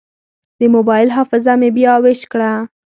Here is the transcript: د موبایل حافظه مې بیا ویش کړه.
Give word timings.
د 0.59 0.61
موبایل 0.75 1.07
حافظه 1.17 1.53
مې 1.59 1.69
بیا 1.77 1.93
ویش 2.03 2.21
کړه. 2.31 2.51